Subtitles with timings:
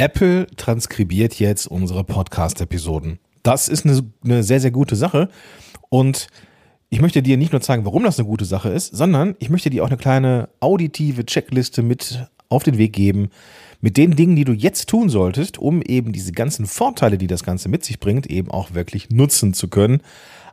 [0.00, 3.18] Apple transkribiert jetzt unsere Podcast-Episoden.
[3.42, 5.28] Das ist eine, eine sehr, sehr gute Sache.
[5.90, 6.28] Und
[6.88, 9.68] ich möchte dir nicht nur zeigen, warum das eine gute Sache ist, sondern ich möchte
[9.68, 13.28] dir auch eine kleine auditive Checkliste mit auf den Weg geben,
[13.82, 17.44] mit den Dingen, die du jetzt tun solltest, um eben diese ganzen Vorteile, die das
[17.44, 20.00] Ganze mit sich bringt, eben auch wirklich nutzen zu können.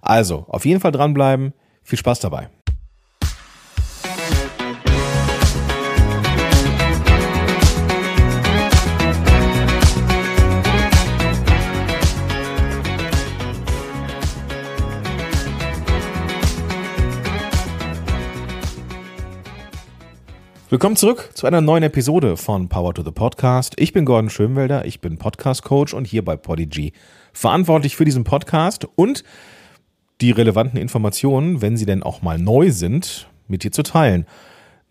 [0.01, 1.53] Also, auf jeden Fall dranbleiben.
[1.83, 2.49] Viel Spaß dabei.
[20.69, 23.75] Willkommen zurück zu einer neuen Episode von Power to the Podcast.
[23.77, 26.91] Ich bin Gordon Schönwelder, ich bin Podcast Coach und hier bei Podigy
[27.31, 29.23] verantwortlich für diesen Podcast und
[30.19, 34.25] die relevanten Informationen, wenn sie denn auch mal neu sind, mit dir zu teilen.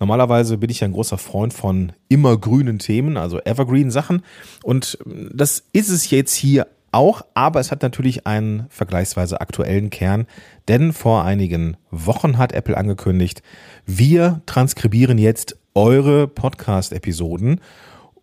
[0.00, 4.22] Normalerweise bin ich ein großer Freund von immergrünen Themen, also Evergreen Sachen
[4.62, 10.26] und das ist es jetzt hier auch, aber es hat natürlich einen vergleichsweise aktuellen Kern,
[10.68, 13.42] denn vor einigen Wochen hat Apple angekündigt,
[13.84, 17.60] wir transkribieren jetzt eure Podcast-Episoden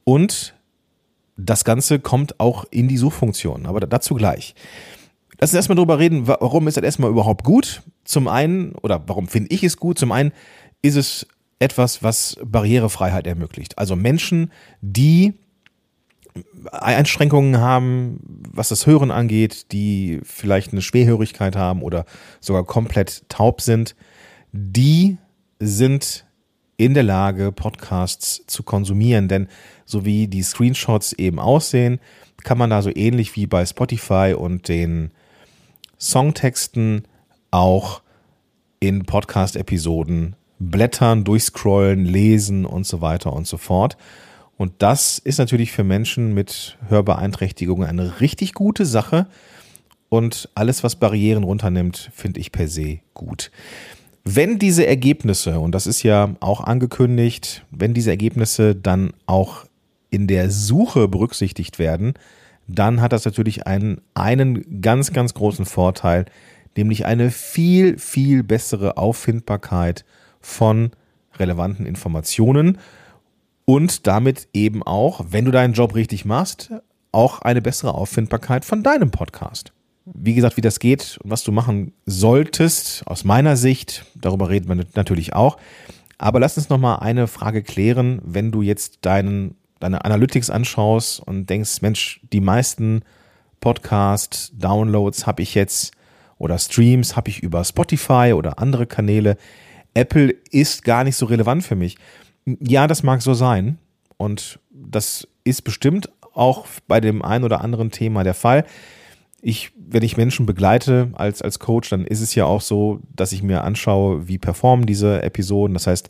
[0.03, 0.55] und
[1.37, 4.55] das Ganze kommt auch in die Suchfunktion, aber dazu gleich.
[5.39, 7.83] Lass uns erstmal drüber reden, warum ist das erstmal überhaupt gut?
[8.03, 9.99] Zum einen, oder warum finde ich es gut?
[9.99, 10.31] Zum einen
[10.81, 11.27] ist es
[11.59, 13.77] etwas, was Barrierefreiheit ermöglicht.
[13.77, 14.51] Also Menschen,
[14.81, 15.33] die
[16.71, 18.19] Einschränkungen haben,
[18.51, 22.05] was das Hören angeht, die vielleicht eine Schwerhörigkeit haben oder
[22.39, 23.95] sogar komplett taub sind,
[24.51, 25.17] die
[25.59, 26.25] sind
[26.83, 29.27] in der Lage, Podcasts zu konsumieren.
[29.29, 29.47] Denn
[29.85, 31.99] so wie die Screenshots eben aussehen,
[32.43, 35.11] kann man da so ähnlich wie bei Spotify und den
[35.99, 37.03] Songtexten
[37.51, 38.01] auch
[38.81, 43.95] in Podcast-Episoden blättern, durchscrollen, lesen und so weiter und so fort.
[44.57, 49.27] Und das ist natürlich für Menschen mit Hörbeeinträchtigungen eine richtig gute Sache.
[50.09, 53.51] Und alles, was Barrieren runternimmt, finde ich per se gut.
[54.23, 59.65] Wenn diese Ergebnisse, und das ist ja auch angekündigt, wenn diese Ergebnisse dann auch
[60.09, 62.13] in der Suche berücksichtigt werden,
[62.67, 66.25] dann hat das natürlich einen, einen ganz, ganz großen Vorteil,
[66.77, 70.05] nämlich eine viel, viel bessere Auffindbarkeit
[70.39, 70.91] von
[71.37, 72.77] relevanten Informationen
[73.65, 76.71] und damit eben auch, wenn du deinen Job richtig machst,
[77.11, 79.72] auch eine bessere Auffindbarkeit von deinem Podcast.
[80.05, 84.67] Wie gesagt, wie das geht und was du machen solltest, aus meiner Sicht, darüber reden
[84.67, 85.57] wir natürlich auch.
[86.17, 91.49] Aber lass uns nochmal eine Frage klären, wenn du jetzt deinen, deine Analytics anschaust und
[91.49, 93.03] denkst, Mensch, die meisten
[93.61, 95.93] Podcast-Downloads habe ich jetzt
[96.37, 99.37] oder Streams habe ich über Spotify oder andere Kanäle.
[99.93, 101.97] Apple ist gar nicht so relevant für mich.
[102.45, 103.77] Ja, das mag so sein.
[104.17, 108.65] Und das ist bestimmt auch bei dem einen oder anderen Thema der Fall
[109.45, 113.33] ich, wenn ich Menschen begleite als, als Coach, dann ist es ja auch so, dass
[113.33, 115.73] ich mir anschaue, wie performen diese Episoden.
[115.73, 116.09] Das heißt,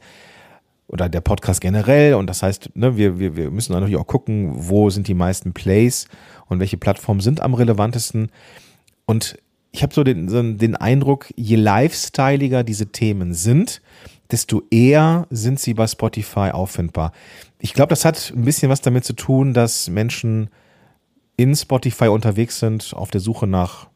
[0.88, 2.14] oder der Podcast generell.
[2.14, 5.52] Und das heißt, ne, wir, wir, wir müssen natürlich auch gucken, wo sind die meisten
[5.52, 6.08] Plays
[6.46, 8.30] und welche Plattformen sind am relevantesten.
[9.06, 9.36] Und
[9.72, 13.82] ich habe so den, so den Eindruck, je lifestyleiger diese Themen sind,
[14.30, 17.14] desto eher sind sie bei Spotify auffindbar.
[17.58, 20.50] Ich glaube, das hat ein bisschen was damit zu tun, dass Menschen
[21.38, 23.88] in Spotify unterwegs sind, auf der Suche nach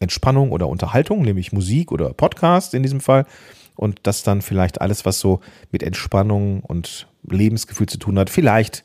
[0.00, 3.26] Entspannung oder Unterhaltung, nämlich Musik oder Podcast in diesem Fall.
[3.76, 5.40] Und das dann vielleicht alles, was so
[5.72, 8.84] mit Entspannung und Lebensgefühl zu tun hat, vielleicht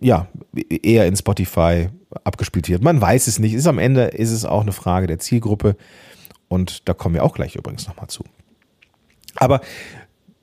[0.00, 0.28] ja,
[0.68, 1.88] eher in Spotify
[2.24, 2.82] abgespielt wird.
[2.82, 3.54] Man weiß es nicht.
[3.54, 5.76] Ist am Ende ist es auch eine Frage der Zielgruppe.
[6.48, 8.24] Und da kommen wir auch gleich übrigens nochmal zu.
[9.36, 9.60] Aber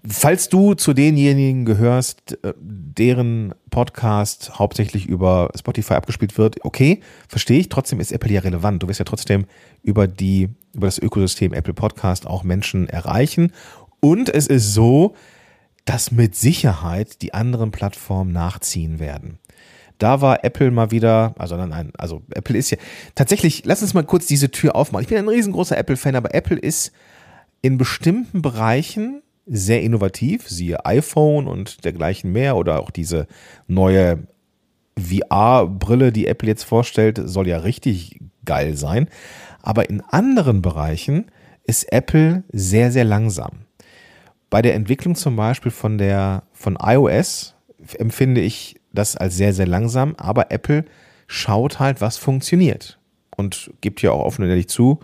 [0.05, 6.99] Falls du zu denjenigen gehörst, äh, deren Podcast hauptsächlich über Spotify abgespielt wird, okay,
[7.29, 7.69] verstehe ich.
[7.69, 8.83] Trotzdem ist Apple ja relevant.
[8.83, 9.45] Du wirst ja trotzdem
[9.81, 13.53] über die, über das Ökosystem Apple Podcast auch Menschen erreichen.
[14.01, 15.15] Und es ist so,
[15.85, 19.39] dass mit Sicherheit die anderen Plattformen nachziehen werden.
[19.99, 22.77] Da war Apple mal wieder, also nein, also Apple ist ja
[23.15, 25.03] tatsächlich, lass uns mal kurz diese Tür aufmachen.
[25.03, 26.91] Ich bin ein riesengroßer Apple-Fan, aber Apple ist
[27.61, 33.28] in bestimmten Bereichen sehr innovativ, siehe iPhone und dergleichen mehr oder auch diese
[33.68, 34.28] neue
[34.98, 39.07] VR-Brille, die Apple jetzt vorstellt, soll ja richtig geil sein.
[39.62, 41.31] Aber in anderen Bereichen
[41.66, 43.66] ist Apple sehr, sehr langsam.
[44.50, 47.56] Bei der Entwicklung zum Beispiel von der, von iOS
[47.98, 50.86] empfinde ich das als sehr, sehr langsam, aber Apple
[51.28, 53.00] schaut halt, was funktioniert
[53.36, 55.00] und gibt ja auch offen und ehrlich zu,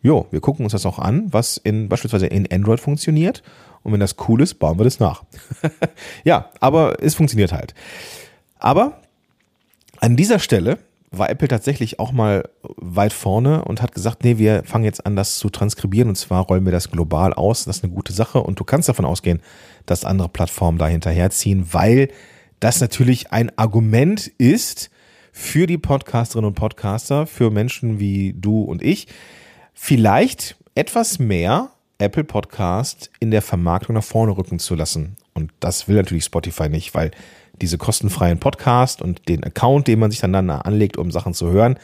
[0.00, 3.42] jo, wir gucken uns das auch an, was in, beispielsweise in Android funktioniert
[3.86, 5.22] und wenn das cool ist, bauen wir das nach.
[6.24, 7.72] ja, aber es funktioniert halt.
[8.58, 9.00] Aber
[10.00, 10.78] An dieser Stelle
[11.12, 15.14] war Apple tatsächlich auch mal weit vorne und hat gesagt, nee, wir fangen jetzt an,
[15.14, 17.64] das zu transkribieren und zwar rollen wir das global aus.
[17.64, 19.40] Das ist eine gute Sache und du kannst davon ausgehen,
[19.86, 22.08] dass andere Plattformen da hinterherziehen, weil
[22.58, 24.90] das natürlich ein Argument ist
[25.30, 29.06] für die Podcasterinnen und Podcaster, für Menschen wie du und ich,
[29.74, 35.16] vielleicht etwas mehr Apple Podcast in der Vermarktung nach vorne rücken zu lassen.
[35.34, 37.10] Und das will natürlich Spotify nicht, weil
[37.60, 41.50] diese kostenfreien Podcast und den Account, den man sich dann, dann anlegt, um Sachen zu
[41.50, 41.78] hören,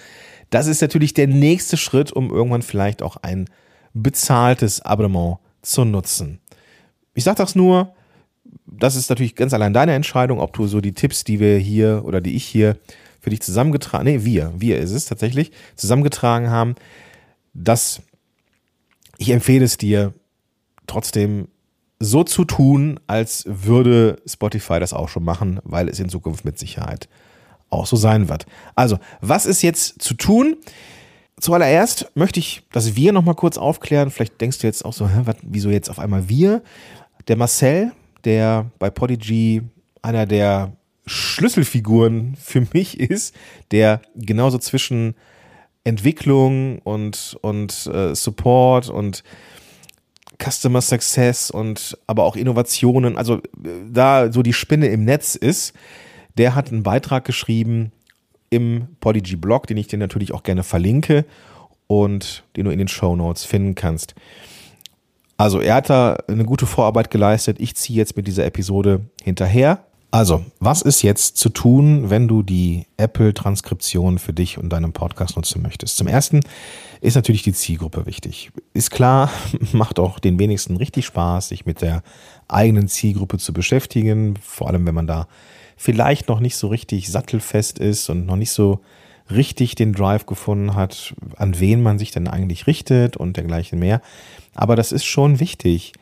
[0.51, 3.49] das ist natürlich der nächste Schritt, um irgendwann vielleicht auch ein
[3.95, 6.41] bezahltes Abonnement zu nutzen.
[7.15, 7.95] Ich sage das nur,
[8.67, 12.03] das ist natürlich ganz allein deine Entscheidung, ob du so die Tipps, die wir hier
[12.05, 12.77] oder die ich hier
[13.21, 16.75] für dich zusammengetragen, nee, wir, wir ist es tatsächlich, zusammengetragen haben,
[17.55, 18.03] dass
[19.23, 20.13] ich empfehle es dir
[20.89, 21.49] trotzdem
[22.01, 26.59] so zu tun, als würde Spotify das auch schon machen, weil es in Zukunft mit
[26.59, 27.09] Sicherheit
[27.71, 28.47] auch so sein wird.
[28.75, 30.57] Also, was ist jetzt zu tun?
[31.41, 34.11] Zuallererst möchte ich das Wir nochmal kurz aufklären.
[34.11, 36.63] Vielleicht denkst du jetzt auch so, hä, was, wieso jetzt auf einmal wir?
[37.29, 37.93] Der Marcel,
[38.25, 39.63] der bei Podigy
[40.03, 40.77] einer der
[41.07, 43.35] Schlüsselfiguren für mich ist,
[43.71, 45.15] der genauso zwischen
[45.85, 49.23] Entwicklung und, und äh, Support und
[50.43, 53.41] Customer Success und aber auch Innovationen, also äh,
[53.91, 55.75] da so die Spinne im Netz ist,
[56.39, 57.93] der hat einen Beitrag geschrieben
[58.51, 61.25] im Podigy Blog, den ich dir natürlich auch gerne verlinke
[61.87, 64.15] und den du in den Show Notes finden kannst.
[65.37, 67.59] Also er hat da eine gute Vorarbeit geleistet.
[67.61, 69.85] Ich ziehe jetzt mit dieser Episode hinterher.
[70.15, 75.37] Also, was ist jetzt zu tun, wenn du die Apple-Transkription für dich und deinen Podcast
[75.37, 75.97] nutzen möchtest?
[75.97, 76.41] Zum ersten
[77.01, 78.51] ist natürlich die Zielgruppe wichtig.
[78.75, 79.31] Ist klar,
[79.73, 82.03] macht auch den wenigsten richtig Spaß, sich mit der
[82.47, 85.29] eigenen Zielgruppe zu beschäftigen, vor allem wenn man da
[85.79, 88.81] vielleicht noch nicht so richtig sattelfest ist und noch nicht so
[89.31, 94.03] richtig den Drive gefunden hat, an wen man sich denn eigentlich richtet und dergleichen mehr.
[94.55, 95.95] Aber das ist schon wichtig.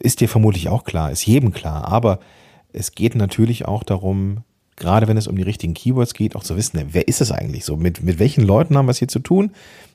[0.00, 1.86] Ist dir vermutlich auch klar, ist jedem klar.
[1.86, 2.18] Aber
[2.72, 4.44] es geht natürlich auch darum,
[4.76, 7.64] gerade wenn es um die richtigen Keywords geht, auch zu wissen, wer ist es eigentlich
[7.64, 7.76] so?
[7.76, 9.52] Mit, mit welchen Leuten haben wir es hier zu tun?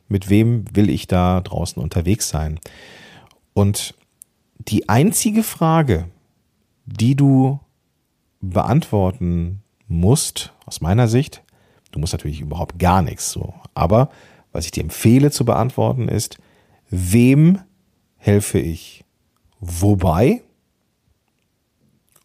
[0.08, 2.60] Mit wem will ich da draußen unterwegs sein?
[3.54, 3.96] Und
[4.60, 6.08] die einzige Frage,
[6.86, 7.60] die du
[8.42, 11.44] beantworten musst, aus meiner Sicht,
[11.92, 14.10] du musst natürlich überhaupt gar nichts so, aber
[14.52, 16.38] was ich dir empfehle zu beantworten ist,
[16.90, 17.60] wem
[18.18, 19.04] helfe ich?
[19.60, 20.44] Wobei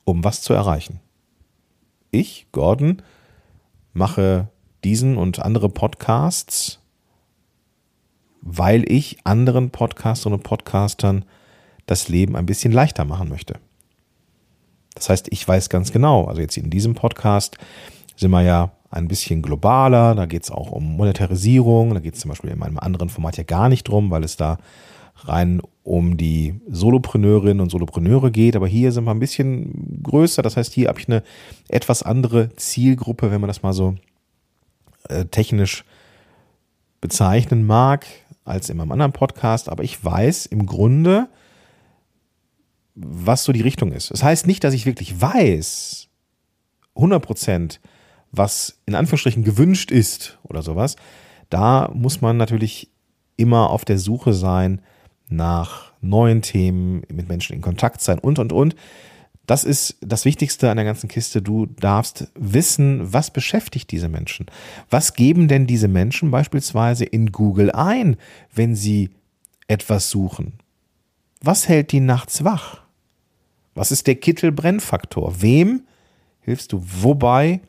[0.05, 1.01] um was zu erreichen.
[2.11, 3.03] Ich, Gordon,
[3.93, 4.49] mache
[4.85, 6.81] diesen und andere Podcasts,
[8.43, 11.25] weil ich anderen Podcasterinnen und Podcastern
[11.87, 13.55] das Leben ein bisschen leichter machen möchte.
[14.95, 17.59] Das heißt, ich weiß ganz genau, also jetzt in diesem Podcast
[18.17, 22.21] sind wir ja ein bisschen globaler, da geht es auch um Monetarisierung, da geht es
[22.21, 24.59] zum Beispiel in meinem anderen Format ja gar nicht drum, weil es da
[25.17, 30.43] rein um die Solopreneurinnen und Solopreneure geht, aber hier sind wir ein bisschen größer.
[30.43, 31.23] Das heißt, hier habe ich eine
[31.69, 33.97] etwas andere Zielgruppe, wenn man das mal so
[35.09, 35.85] äh, technisch
[37.01, 38.07] bezeichnen mag,
[38.45, 39.69] als in meinem anderen Podcast.
[39.69, 41.29] Aber ich weiß im Grunde,
[42.95, 44.11] was so die Richtung ist.
[44.11, 46.09] Das heißt nicht, dass ich wirklich weiß,
[46.97, 47.81] 100 Prozent,
[48.33, 50.97] was in Anführungsstrichen gewünscht ist oder sowas.
[51.49, 52.91] Da muss man natürlich
[53.37, 54.83] immer auf der Suche sein
[55.31, 58.75] nach neuen Themen, mit Menschen in Kontakt sein und, und, und.
[59.47, 61.43] Das ist das Wichtigste an der ganzen Kiste.
[61.43, 64.47] Du darfst wissen, was beschäftigt diese Menschen.
[64.91, 68.17] Was geben denn diese Menschen beispielsweise in Google ein,
[68.55, 69.11] wenn sie
[69.67, 70.55] etwas suchen?
[71.41, 72.83] Was hält die nachts wach?
[73.75, 75.43] Was ist der Kittelbrennfaktor?
[75.43, 75.83] Wem
[76.43, 77.61] hilfst du wobei,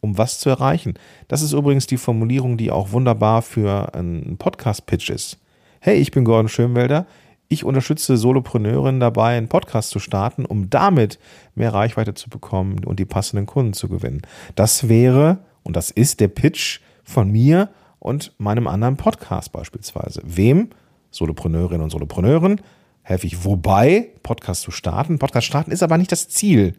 [0.00, 0.94] um was zu erreichen?
[1.28, 5.38] Das ist übrigens die Formulierung, die auch wunderbar für einen Podcast-Pitch ist
[5.84, 7.06] hey, ich bin Gordon Schönwelder,
[7.48, 11.18] ich unterstütze Solopreneurinnen dabei, einen Podcast zu starten, um damit
[11.56, 14.22] mehr Reichweite zu bekommen und die passenden Kunden zu gewinnen.
[14.54, 20.22] Das wäre und das ist der Pitch von mir und meinem anderen Podcast beispielsweise.
[20.24, 20.70] Wem?
[21.10, 22.60] Solopreneurinnen und Solopreneuren
[23.02, 25.18] helfe ich wobei, Podcast zu starten.
[25.18, 26.74] Podcast starten ist aber nicht das Ziel.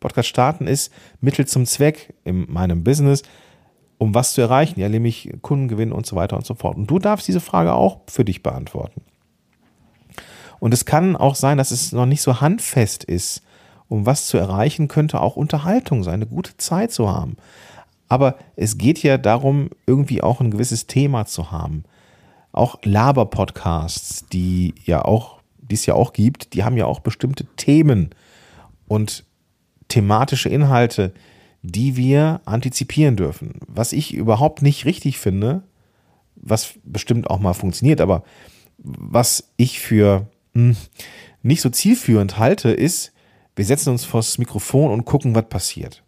[0.00, 0.90] Podcast starten ist
[1.20, 3.24] Mittel zum Zweck in meinem Business
[3.98, 6.76] um was zu erreichen, ja, nämlich Kunden gewinnen und so weiter und so fort.
[6.76, 9.02] Und du darfst diese Frage auch für dich beantworten.
[10.60, 13.42] Und es kann auch sein, dass es noch nicht so handfest ist,
[13.88, 17.36] um was zu erreichen, könnte auch Unterhaltung sein, eine gute Zeit zu haben.
[18.08, 21.84] Aber es geht ja darum, irgendwie auch ein gewisses Thema zu haben.
[22.52, 27.44] Auch Laber-Podcasts, die ja auch, die es ja auch gibt, die haben ja auch bestimmte
[27.56, 28.10] Themen
[28.88, 29.24] und
[29.88, 31.12] thematische Inhalte,
[31.62, 33.60] die wir antizipieren dürfen.
[33.66, 35.62] Was ich überhaupt nicht richtig finde,
[36.36, 38.22] was bestimmt auch mal funktioniert, aber
[38.78, 40.76] was ich für hm,
[41.42, 43.12] nicht so zielführend halte, ist,
[43.56, 46.04] wir setzen uns vors Mikrofon und gucken, was passiert.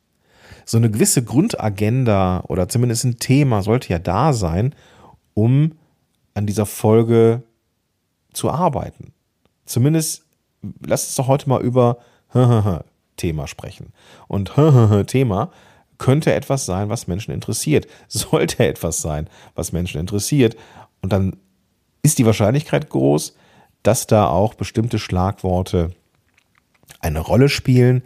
[0.65, 4.75] So eine gewisse Grundagenda oder zumindest ein Thema sollte ja da sein,
[5.35, 5.73] um
[6.35, 7.43] an dieser Folge
[8.33, 9.13] zu arbeiten.
[9.65, 10.25] Zumindest
[10.87, 11.99] lass uns doch heute mal über
[13.21, 13.93] Thema sprechen.
[14.29, 14.53] Und
[15.07, 15.51] Thema
[15.99, 17.87] könnte etwas sein, was Menschen interessiert.
[18.09, 20.57] Sollte etwas sein, was Menschen interessiert.
[21.03, 21.37] Und dann
[22.03, 23.37] ist die Wahrscheinlichkeit groß,
[23.83, 25.93] dass da auch bestimmte Schlagworte
[27.01, 28.03] eine Rolle spielen,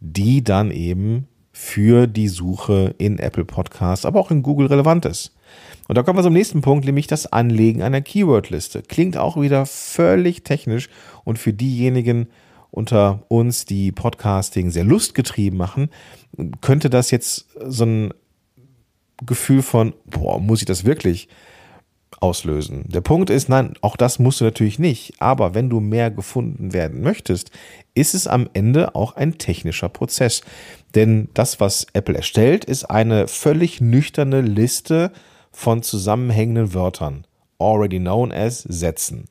[0.00, 5.34] die dann eben für die Suche in Apple Podcasts, aber auch in Google relevant ist.
[5.88, 8.82] Und da kommen wir zum nächsten Punkt, nämlich das Anlegen einer Keywordliste.
[8.82, 10.88] Klingt auch wieder völlig technisch
[11.24, 12.28] und für diejenigen
[12.70, 15.90] unter uns, die Podcasting sehr lustgetrieben machen,
[16.60, 18.14] könnte das jetzt so ein
[19.24, 21.28] Gefühl von, boah, muss ich das wirklich?
[22.18, 22.84] auslösen.
[22.86, 25.14] Der Punkt ist, nein, auch das musst du natürlich nicht.
[25.20, 27.50] Aber wenn du mehr gefunden werden möchtest,
[27.94, 30.42] ist es am Ende auch ein technischer Prozess.
[30.94, 35.12] Denn das, was Apple erstellt, ist eine völlig nüchterne Liste
[35.52, 37.26] von zusammenhängenden Wörtern.
[37.58, 39.26] Already known as Sätzen.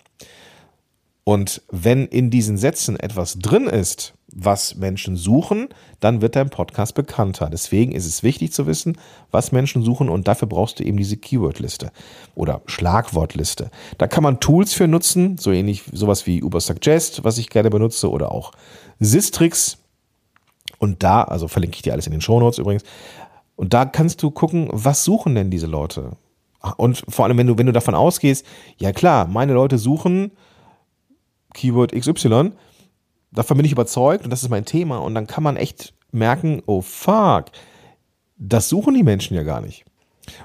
[1.23, 6.93] Und wenn in diesen Sätzen etwas drin ist, was Menschen suchen, dann wird dein Podcast
[6.95, 7.49] bekannter.
[7.49, 8.97] Deswegen ist es wichtig zu wissen,
[9.31, 11.91] was Menschen suchen und dafür brauchst du eben diese Keywordliste
[12.35, 13.71] oder Schlagwortliste.
[13.97, 18.09] Da kann man Tools für nutzen, so ähnlich sowas wie Ubersuggest, was ich gerne benutze
[18.09, 18.51] oder auch
[18.99, 19.77] Sistrix.
[20.77, 22.83] Und da, also verlinke ich dir alles in den Shownotes übrigens.
[23.55, 26.11] Und da kannst du gucken, was suchen denn diese Leute?
[26.77, 28.45] Und vor allem, wenn du, wenn du davon ausgehst,
[28.77, 30.31] ja klar, meine Leute suchen
[31.53, 32.51] Keyword XY,
[33.31, 34.97] davon bin ich überzeugt und das ist mein Thema.
[34.97, 37.45] Und dann kann man echt merken, oh fuck,
[38.37, 39.85] das suchen die Menschen ja gar nicht.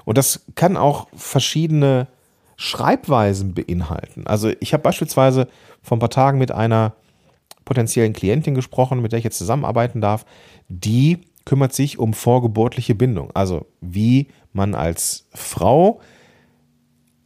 [0.03, 2.07] Und das kann auch verschiedene
[2.57, 4.25] Schreibweisen beinhalten.
[4.27, 5.47] Also ich habe beispielsweise
[5.81, 6.95] vor ein paar Tagen mit einer
[7.65, 10.25] potenziellen Klientin gesprochen, mit der ich jetzt zusammenarbeiten darf,
[10.69, 13.29] die kümmert sich um vorgeburtliche Bindung.
[13.33, 15.99] Also wie man als Frau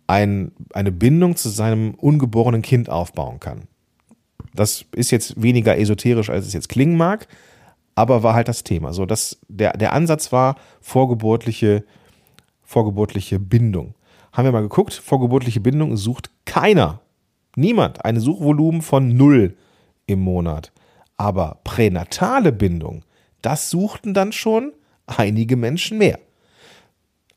[0.10, 3.68] ein, eine Bindung zu seinem ungeborenen Kind aufbauen kann.
[4.56, 7.28] Das ist jetzt weniger esoterisch, als es jetzt klingen mag,
[7.94, 8.92] aber war halt das Thema.
[8.92, 11.84] So, das, der, der Ansatz war vorgeburtliche,
[12.64, 13.94] vorgeburtliche Bindung.
[14.34, 17.02] Haben wir mal geguckt, vorgeburtliche Bindung sucht keiner,
[17.56, 19.56] niemand, ein Suchvolumen von null
[20.08, 20.72] im Monat.
[21.18, 23.06] Aber pränatale Bindung,
[23.44, 24.74] das suchten dann schon
[25.06, 26.18] einige Menschen mehr.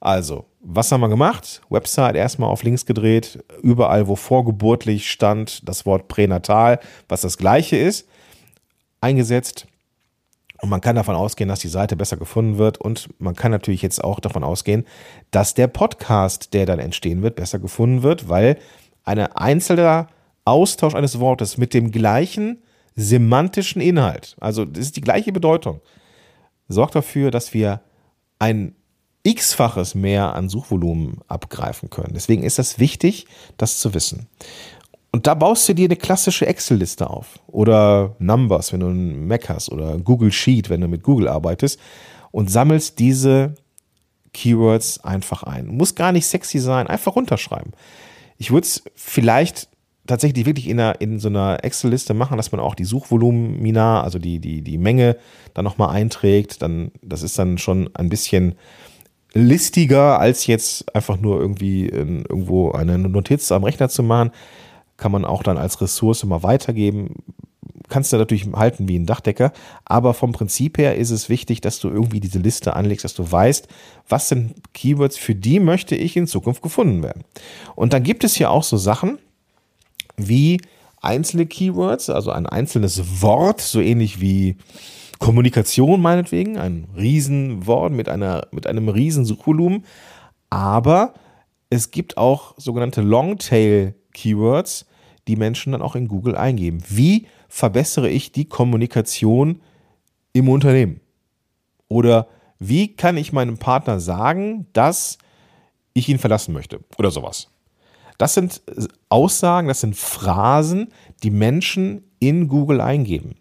[0.03, 1.63] Also, was haben wir gemacht?
[1.71, 7.77] Website erstmal auf links gedreht, überall, wo vorgeburtlich stand, das Wort pränatal, was das gleiche
[7.77, 8.09] ist,
[9.01, 9.69] eingesetzt.
[10.61, 12.79] Und man kann davon ausgehen, dass die Seite besser gefunden wird.
[12.79, 14.87] Und man kann natürlich jetzt auch davon ausgehen,
[15.31, 18.59] dass der Podcast, der dann entstehen wird, besser gefunden wird, weil
[19.05, 20.09] ein einzelner
[20.45, 22.61] Austausch eines Wortes mit dem gleichen
[22.97, 25.81] semantischen Inhalt, also das ist die gleiche Bedeutung,
[26.67, 27.81] sorgt dafür, dass wir
[28.41, 28.75] ein
[29.25, 32.13] x-faches mehr an Suchvolumen abgreifen können.
[32.15, 33.27] Deswegen ist das wichtig,
[33.57, 34.27] das zu wissen.
[35.13, 39.49] Und da baust du dir eine klassische Excel-Liste auf oder Numbers, wenn du einen Mac
[39.49, 41.79] hast oder Google Sheet, wenn du mit Google arbeitest
[42.31, 43.55] und sammelst diese
[44.33, 45.67] Keywords einfach ein.
[45.67, 47.73] Muss gar nicht sexy sein, einfach runterschreiben.
[48.39, 49.69] Ich würde es vielleicht
[50.07, 54.19] tatsächlich wirklich in, einer, in so einer Excel-Liste machen, dass man auch die Suchvolumina, also
[54.19, 55.17] die, die, die Menge
[55.55, 56.63] dann nochmal einträgt.
[56.63, 58.57] Dann, das ist dann schon ein bisschen
[59.35, 64.31] listiger, als jetzt einfach nur irgendwie in, irgendwo eine Notiz am Rechner zu machen.
[64.97, 67.17] Kann man auch dann als Ressource mal weitergeben.
[67.89, 69.53] Kannst du natürlich halten wie ein Dachdecker,
[69.85, 73.31] aber vom Prinzip her ist es wichtig, dass du irgendwie diese Liste anlegst, dass du
[73.31, 73.69] weißt,
[74.09, 77.25] was sind Keywords, für die möchte ich in Zukunft gefunden werden.
[77.75, 79.19] Und dann gibt es ja auch so Sachen
[80.17, 80.61] wie
[81.03, 84.57] einzelne Keywords, also ein einzelnes Wort, so ähnlich wie
[85.23, 89.85] Kommunikation meinetwegen, ein Riesenwort mit, einer, mit einem riesen Suchvolumen,
[90.51, 91.15] aber
[91.71, 94.85] es gibt auch sogenannte Longtail-Keywords,
[95.29, 96.83] die Menschen dann auch in Google eingeben.
[96.89, 99.61] Wie verbessere ich die Kommunikation
[100.33, 101.01] im Unternehmen?
[101.87, 102.27] Oder
[102.59, 105.19] wie kann ich meinem Partner sagen, dass
[105.95, 106.81] ich ihn verlassen möchte?
[106.99, 107.49] Oder sowas.
[108.19, 108.61] Das sind
[109.09, 110.89] Aussagen, das sind Phrasen,
[111.23, 113.37] die Menschen in Google eingeben.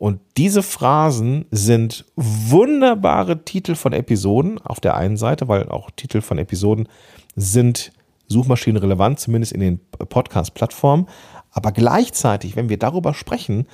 [0.00, 6.22] Und diese Phrasen sind wunderbare Titel von Episoden auf der einen Seite, weil auch Titel
[6.22, 6.88] von Episoden
[7.36, 7.92] sind
[8.26, 11.06] suchmaschinenrelevant, zumindest in den Podcast-Plattformen.
[11.50, 13.66] Aber gleichzeitig, wenn wir darüber sprechen,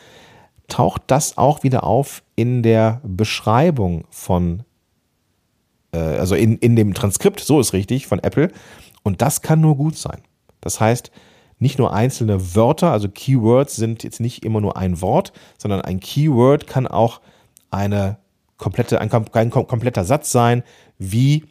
[0.66, 4.64] taucht das auch wieder auf in der Beschreibung von,
[5.92, 8.50] äh, also in, in dem Transkript, so ist richtig, von Apple.
[9.04, 10.23] Und das kann nur gut sein.
[10.61, 11.12] Das heißt,
[11.59, 16.01] nicht nur einzelne Wörter, also Keywords sind jetzt nicht immer nur ein Wort, sondern ein
[16.01, 17.21] Keyword kann auch
[17.71, 18.19] eine
[18.59, 20.63] komplette, ein, ein kompletter Satz sein,
[20.99, 21.45] wie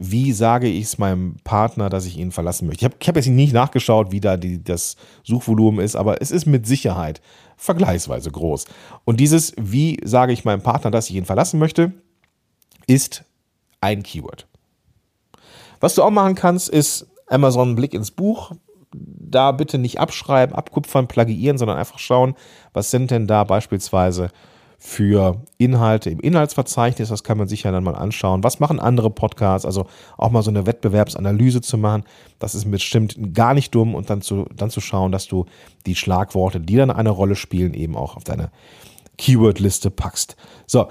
[0.00, 2.82] wie sage ich es meinem Partner, dass ich ihn verlassen möchte.
[2.82, 6.46] Ich habe hab jetzt nicht nachgeschaut, wie da die, das Suchvolumen ist, aber es ist
[6.46, 7.20] mit Sicherheit
[7.56, 8.66] vergleichsweise groß.
[9.04, 11.92] Und dieses, wie sage ich meinem Partner, dass ich ihn verlassen möchte,
[12.86, 13.24] ist
[13.80, 14.46] ein Keyword.
[15.80, 18.52] Was du auch machen kannst, ist Amazon Blick ins Buch.
[18.92, 22.34] Da bitte nicht abschreiben, abkupfern, plagiieren, sondern einfach schauen,
[22.72, 24.30] was sind denn da beispielsweise
[24.80, 27.08] für Inhalte im Inhaltsverzeichnis.
[27.08, 28.44] Das kann man sich ja dann mal anschauen.
[28.44, 29.66] Was machen andere Podcasts?
[29.66, 32.04] Also auch mal so eine Wettbewerbsanalyse zu machen.
[32.38, 35.46] Das ist bestimmt gar nicht dumm und dann zu, dann zu schauen, dass du
[35.84, 38.50] die Schlagworte, die dann eine Rolle spielen, eben auch auf deine
[39.18, 40.36] Keyword-Liste packst.
[40.66, 40.86] So.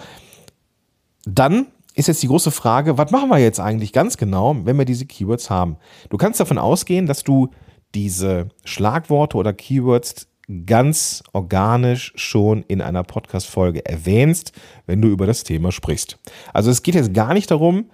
[1.24, 4.86] Dann ist jetzt die große Frage, was machen wir jetzt eigentlich ganz genau, wenn wir
[4.86, 5.77] diese Keywords haben?
[6.10, 7.50] Du kannst davon ausgehen, dass du
[7.98, 10.27] diese Schlagworte oder Keywords
[10.68, 14.51] ganz organisch schon in einer Podcast-Folge erwähnst,
[14.86, 16.20] wenn du über das Thema sprichst.
[16.54, 17.89] Also es geht jetzt gar nicht darum,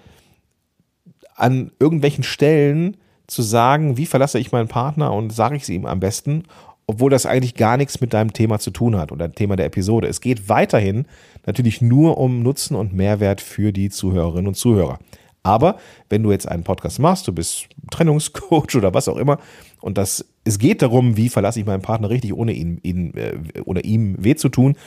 [1.36, 5.86] an irgendwelchen Stellen zu sagen, wie verlasse ich meinen Partner und sage ich es ihm
[5.86, 6.44] am besten,
[6.86, 10.08] obwohl das eigentlich gar nichts mit deinem Thema zu tun hat oder Thema der Episode.
[10.10, 11.06] Es geht weiterhin
[11.46, 15.00] natürlich nur um Nutzen und Mehrwert für die Zuhörerinnen und Zuhörer.
[15.44, 15.78] Aber
[16.10, 19.38] wenn du jetzt einen Podcast machst, du bist Trennungscoach oder was auch immer,
[19.84, 23.60] und das, es geht darum, wie verlasse ich meinen Partner richtig, ohne ihn, ihn äh,
[23.66, 24.78] oder ihm weh zu tun,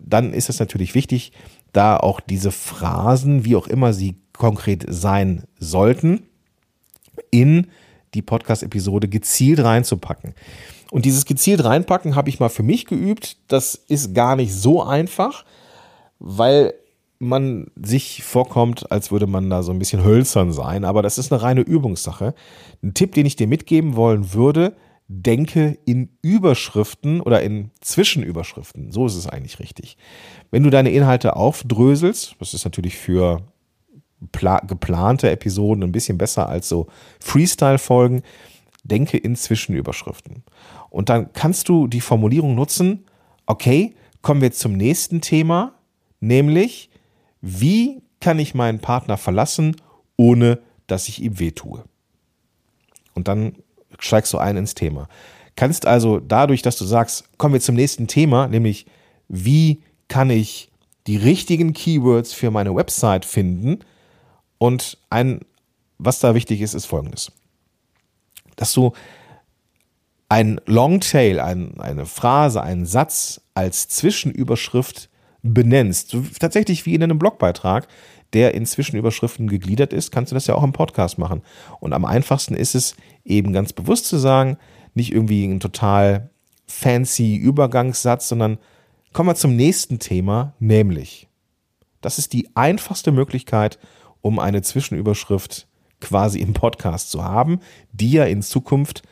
[0.00, 1.30] dann ist es natürlich wichtig,
[1.72, 6.24] da auch diese Phrasen, wie auch immer sie konkret sein sollten,
[7.30, 7.68] in
[8.14, 10.34] die Podcast-Episode gezielt reinzupacken.
[10.90, 13.36] Und dieses gezielt reinpacken habe ich mal für mich geübt.
[13.46, 15.44] Das ist gar nicht so einfach,
[16.18, 16.74] weil
[17.22, 21.32] man sich vorkommt, als würde man da so ein bisschen hölzern sein, aber das ist
[21.32, 22.34] eine reine Übungssache.
[22.82, 24.76] Ein Tipp, den ich dir mitgeben wollen würde,
[25.08, 28.92] denke in Überschriften oder in Zwischenüberschriften.
[28.92, 29.96] So ist es eigentlich richtig.
[30.50, 33.42] Wenn du deine Inhalte aufdröselst, das ist natürlich für
[34.30, 36.86] geplante Episoden ein bisschen besser als so
[37.20, 38.22] Freestyle-Folgen,
[38.84, 40.44] denke in Zwischenüberschriften.
[40.90, 43.04] Und dann kannst du die Formulierung nutzen,
[43.46, 45.74] okay, kommen wir zum nächsten Thema,
[46.20, 46.90] nämlich
[47.42, 49.76] wie kann ich meinen Partner verlassen,
[50.16, 51.84] ohne dass ich ihm wehtue?
[53.14, 53.56] Und dann
[53.98, 55.08] steigst du ein ins Thema.
[55.56, 58.86] Kannst also dadurch, dass du sagst, kommen wir zum nächsten Thema, nämlich
[59.28, 60.70] wie kann ich
[61.06, 63.80] die richtigen Keywords für meine Website finden?
[64.58, 65.40] Und ein,
[65.98, 67.32] was da wichtig ist, ist folgendes.
[68.56, 68.92] Dass du
[70.28, 75.10] ein Longtail, ein, eine Phrase, einen Satz als Zwischenüberschrift
[75.42, 77.88] benennst, tatsächlich wie in einem Blogbeitrag,
[78.32, 81.42] der in Zwischenüberschriften gegliedert ist, kannst du das ja auch im Podcast machen.
[81.80, 84.56] Und am einfachsten ist es eben ganz bewusst zu sagen,
[84.94, 86.30] nicht irgendwie ein total
[86.66, 88.58] fancy Übergangssatz, sondern
[89.12, 91.28] kommen wir zum nächsten Thema, nämlich.
[92.00, 93.78] Das ist die einfachste Möglichkeit,
[94.22, 95.66] um eine Zwischenüberschrift
[96.00, 97.60] quasi im Podcast zu haben,
[97.92, 99.02] die ja in Zukunft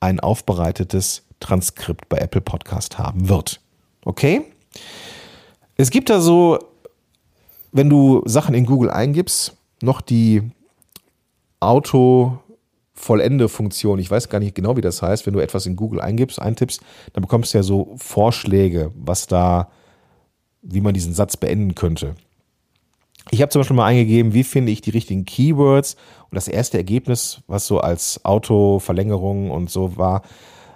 [0.00, 3.60] ein aufbereitetes Transkript bei Apple Podcast haben wird.
[4.04, 4.42] Okay?
[5.76, 6.60] Es gibt da so,
[7.72, 10.42] wenn du Sachen in Google eingibst, noch die
[11.60, 13.98] Auto-Vollende-Funktion.
[13.98, 15.26] Ich weiß gar nicht genau, wie das heißt.
[15.26, 16.80] Wenn du etwas in Google eingibst, eintippst,
[17.12, 19.72] dann bekommst du ja so Vorschläge, was da,
[20.62, 22.14] wie man diesen Satz beenden könnte.
[23.30, 25.96] Ich habe zum Beispiel mal eingegeben, wie finde ich die richtigen Keywords
[26.30, 30.22] und das erste Ergebnis, was so als Autoverlängerung und so war,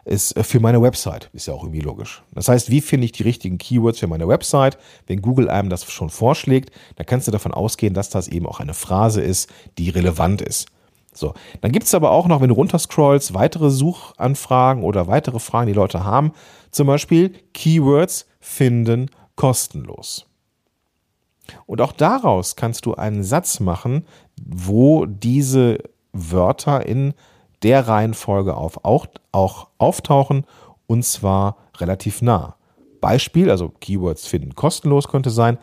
[0.09, 1.31] ist äh, für meine Website.
[1.33, 2.23] Ist ja auch irgendwie logisch.
[2.33, 4.79] Das heißt, wie finde ich die richtigen Keywords für meine Website?
[5.07, 8.61] Wenn Google einem das schon vorschlägt, dann kannst du davon ausgehen, dass das eben auch
[8.61, 10.69] eine Phrase ist, die relevant ist.
[11.13, 15.67] So, dann gibt es aber auch noch, wenn du runterscrollst, weitere Suchanfragen oder weitere Fragen,
[15.67, 16.33] die Leute haben.
[16.71, 20.27] Zum Beispiel Keywords finden kostenlos.
[21.67, 24.05] Und auch daraus kannst du einen Satz machen,
[24.45, 25.79] wo diese
[26.13, 27.15] Wörter in
[27.63, 30.45] der Reihenfolge auf, auch, auch auftauchen
[30.87, 32.57] und zwar relativ nah.
[33.01, 35.59] Beispiel, also Keywords finden kostenlos könnte sein.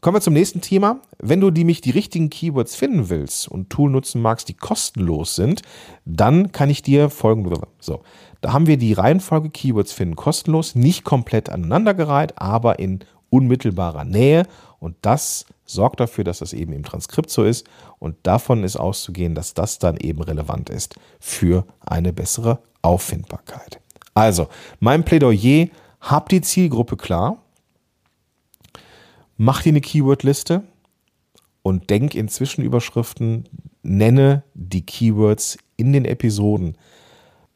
[0.00, 1.00] Kommen wir zum nächsten Thema.
[1.18, 5.62] Wenn du nämlich die richtigen Keywords finden willst und Tool nutzen magst, die kostenlos sind,
[6.04, 7.58] dann kann ich dir folgende.
[7.80, 8.02] So,
[8.42, 14.46] da haben wir die Reihenfolge Keywords finden kostenlos, nicht komplett aneinandergereiht, aber in unmittelbarer Nähe.
[14.78, 17.66] Und das sorgt dafür, dass das eben im Transkript so ist.
[17.98, 23.80] Und davon ist auszugehen, dass das dann eben relevant ist für eine bessere Auffindbarkeit.
[24.14, 24.48] Also,
[24.80, 25.68] mein Plädoyer
[26.00, 27.38] hab die Zielgruppe klar,
[29.36, 30.62] mach dir eine Keyword-Liste
[31.62, 33.48] und denk in Zwischenüberschriften,
[33.82, 36.76] nenne die Keywords in den Episoden.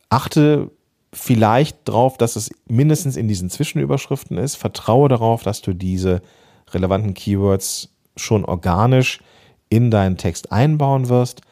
[0.09, 0.71] Achte
[1.12, 4.57] vielleicht darauf, dass es mindestens in diesen Zwischenüberschriften ist.
[4.57, 6.23] Vertraue darauf, dass du diese
[6.71, 9.20] relevanten Keywords schon organisch
[9.68, 11.42] in deinen Text einbauen wirst.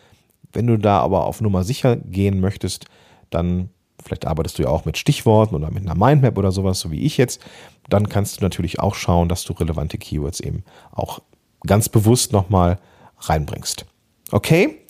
[0.53, 2.87] Wenn du da aber auf Nummer sicher gehen möchtest,
[3.31, 3.71] dann
[4.03, 7.03] vielleicht arbeitest du ja auch mit Stichworten oder mit einer Mindmap oder sowas, so wie
[7.03, 7.41] ich jetzt,
[7.89, 11.21] dann kannst du natürlich auch schauen, dass du relevante Keywords eben auch
[11.67, 12.79] ganz bewusst nochmal
[13.19, 13.87] reinbringst.
[14.33, 14.83] Okay?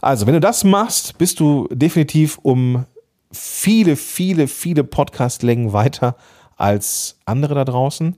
[0.00, 2.84] Also, wenn du das machst, bist du definitiv um
[3.30, 6.16] viele, viele, viele Podcast-Längen weiter
[6.56, 8.16] als andere da draußen.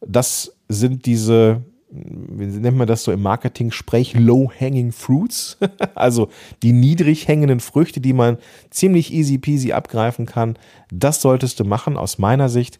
[0.00, 5.58] Das sind diese, wie nennt man das so im Marketing-Sprech, Low-Hanging Fruits.
[5.94, 6.28] also
[6.62, 8.38] die niedrig hängenden Früchte, die man
[8.70, 10.58] ziemlich easy peasy abgreifen kann.
[10.92, 12.78] Das solltest du machen aus meiner Sicht.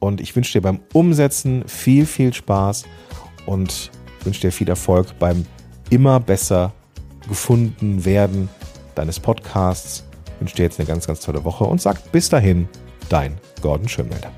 [0.00, 2.84] Und ich wünsche dir beim Umsetzen viel, viel Spaß
[3.46, 3.90] und
[4.24, 5.44] wünsche dir viel Erfolg beim
[5.90, 6.72] immer besser
[7.28, 8.48] gefunden werden
[8.94, 10.04] deines Podcasts.
[10.34, 12.68] Ich wünsche dir jetzt eine ganz, ganz tolle Woche und sag bis dahin,
[13.08, 14.30] dein Gordon Schönmelder.